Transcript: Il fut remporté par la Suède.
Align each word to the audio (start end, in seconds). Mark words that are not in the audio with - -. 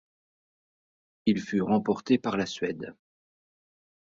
Il 1.27 1.39
fut 1.39 1.61
remporté 1.61 2.17
par 2.17 2.35
la 2.35 2.47
Suède. 2.47 2.95